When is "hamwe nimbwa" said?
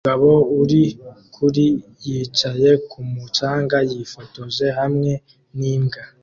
4.79-6.01